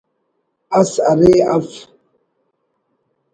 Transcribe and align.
اس 0.79 0.91
ارے 1.11 1.33
اف 1.53 1.67